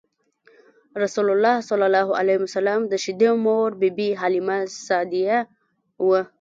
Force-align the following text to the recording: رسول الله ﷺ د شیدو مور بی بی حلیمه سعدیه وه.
رسول 1.03 1.27
الله 1.33 1.55
ﷺ 1.69 2.79
د 2.91 2.93
شیدو 3.03 3.29
مور 3.45 3.69
بی 3.79 3.89
بی 3.97 4.07
حلیمه 4.21 4.59
سعدیه 4.87 5.37
وه. 6.07 6.21